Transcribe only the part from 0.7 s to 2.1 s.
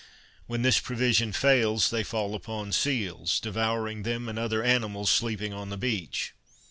provision fails, they